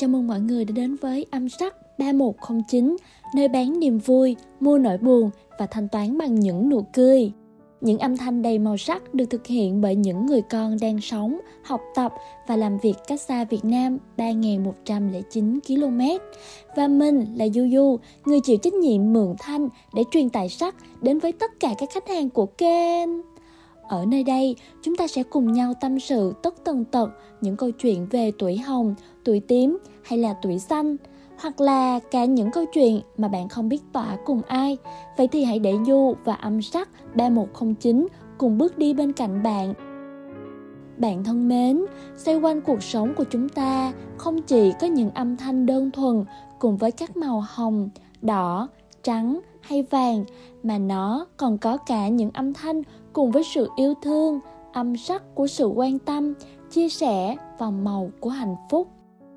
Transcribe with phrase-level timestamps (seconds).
[0.00, 2.96] Chào mừng mọi người đã đến với âm sắc 3109,
[3.34, 7.32] nơi bán niềm vui, mua nỗi buồn và thanh toán bằng những nụ cười.
[7.80, 11.40] Những âm thanh đầy màu sắc được thực hiện bởi những người con đang sống,
[11.62, 12.12] học tập
[12.48, 16.24] và làm việc cách xa Việt Nam 3.109 km.
[16.76, 20.74] Và mình là Du Du, người chịu trách nhiệm mượn thanh để truyền tải sắc
[21.02, 23.08] đến với tất cả các khách hàng của kênh.
[23.90, 27.10] Ở nơi đây, chúng ta sẽ cùng nhau tâm sự tất tần tật
[27.40, 30.96] những câu chuyện về tuổi hồng, tuổi tím hay là tuổi xanh
[31.40, 34.76] hoặc là cả những câu chuyện mà bạn không biết tỏa cùng ai.
[35.16, 38.06] Vậy thì hãy để Du và âm sắc 3109
[38.38, 39.74] cùng bước đi bên cạnh bạn.
[40.96, 41.84] Bạn thân mến,
[42.16, 46.24] xoay quanh cuộc sống của chúng ta không chỉ có những âm thanh đơn thuần
[46.58, 47.88] cùng với các màu hồng,
[48.22, 48.68] đỏ,
[49.02, 50.24] trắng hay vàng
[50.62, 52.82] mà nó còn có cả những âm thanh
[53.12, 54.40] cùng với sự yêu thương,
[54.72, 56.34] âm sắc của sự quan tâm,
[56.70, 58.88] chia sẻ và màu của hạnh phúc.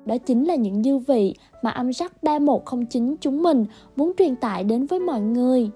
[0.04, 3.64] Đó chính là những dư vị mà âm sắc 3109 chúng mình
[3.96, 5.70] muốn truyền tải đến với mọi người.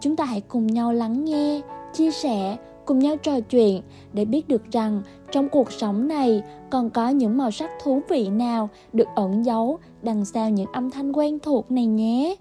[0.00, 1.60] Chúng ta hãy cùng nhau lắng nghe,
[1.92, 6.90] chia sẻ, cùng nhau trò chuyện để biết được rằng trong cuộc sống này còn
[6.90, 11.12] có những màu sắc thú vị nào được ẩn giấu đằng sau những âm thanh
[11.12, 12.36] quen thuộc này nhé.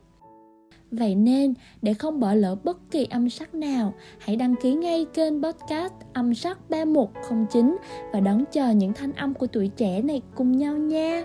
[0.98, 5.06] Vậy nên, để không bỏ lỡ bất kỳ âm sắc nào, hãy đăng ký ngay
[5.14, 7.78] kênh podcast âm sắc 3109
[8.14, 11.24] và đón chờ những thanh âm của tuổi trẻ này cùng nhau nha.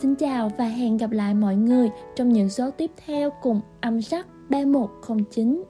[0.00, 4.02] Xin chào và hẹn gặp lại mọi người trong những số tiếp theo cùng âm
[4.02, 5.64] sắc 3109.